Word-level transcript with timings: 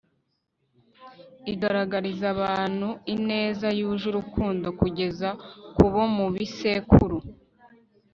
igaragariza 1.53 2.25
abantu 2.35 2.87
ineza 3.15 3.67
yuje 3.79 4.05
urukundo 4.11 4.67
kugeza 4.79 5.29
ku 5.75 5.85
bo 5.93 6.03
mu 6.15 6.25
bisekuru 6.33 7.17